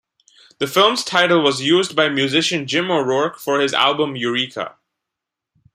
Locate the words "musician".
2.09-2.65